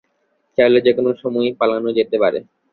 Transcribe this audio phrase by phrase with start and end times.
[0.57, 2.39] চাইলে যেকোনো সময়েই পালানো যেতে পারে।